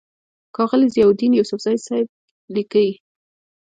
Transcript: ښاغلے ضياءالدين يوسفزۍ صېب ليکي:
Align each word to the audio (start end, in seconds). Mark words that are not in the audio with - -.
ښاغلے 0.55 0.87
ضياءالدين 0.95 1.31
يوسفزۍ 1.35 1.75
صېب 1.85 2.07
ليکي: 2.53 2.87